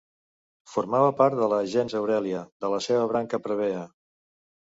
[0.75, 3.85] Formava part de la gens Aurèlia, de la seva branca plebea.